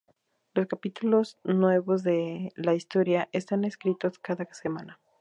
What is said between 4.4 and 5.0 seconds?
semana.